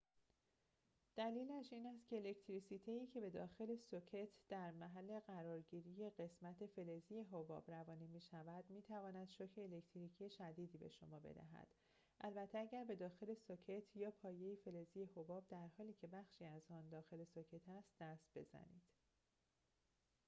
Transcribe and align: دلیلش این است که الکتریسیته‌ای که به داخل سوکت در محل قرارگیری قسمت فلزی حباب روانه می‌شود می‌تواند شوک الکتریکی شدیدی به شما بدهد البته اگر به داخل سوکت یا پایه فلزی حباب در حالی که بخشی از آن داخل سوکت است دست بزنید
دلیلش 1.17 1.73
این 1.73 1.85
است 1.85 2.07
که 2.09 2.15
الکتریسیته‌ای 2.15 3.07
که 3.07 3.19
به 3.21 3.29
داخل 3.29 3.75
سوکت 3.75 4.29
در 4.49 4.71
محل 4.71 5.19
قرارگیری 5.27 6.09
قسمت 6.09 6.65
فلزی 6.65 7.19
حباب 7.31 7.71
روانه 7.71 8.07
می‌شود 8.07 8.65
می‌تواند 8.69 9.27
شوک 9.29 9.57
الکتریکی 9.57 10.29
شدیدی 10.29 10.77
به 10.77 10.89
شما 10.89 11.19
بدهد 11.19 11.67
البته 12.21 12.57
اگر 12.57 12.83
به 12.83 12.95
داخل 12.95 13.33
سوکت 13.33 13.95
یا 13.95 14.11
پایه 14.11 14.55
فلزی 14.55 15.03
حباب 15.15 15.47
در 15.49 15.67
حالی 15.77 15.93
که 15.93 16.07
بخشی 16.07 16.45
از 16.45 16.61
آن 16.69 16.89
داخل 16.89 17.23
سوکت 17.23 17.69
است 17.69 17.97
دست 17.99 18.29
بزنید 18.35 18.83